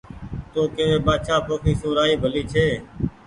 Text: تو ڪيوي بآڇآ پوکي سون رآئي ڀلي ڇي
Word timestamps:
تو 0.51 0.61
ڪيوي 0.75 0.97
بآڇآ 1.05 1.35
پوکي 1.47 1.73
سون 1.79 1.91
رآئي 1.97 2.13
ڀلي 2.23 2.43
ڇي 2.51 2.67